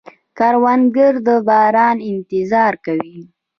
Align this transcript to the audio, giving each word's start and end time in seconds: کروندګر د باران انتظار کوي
کروندګر 0.37 1.13
د 1.27 1.29
باران 1.47 1.97
انتظار 2.11 2.73
کوي 2.85 3.17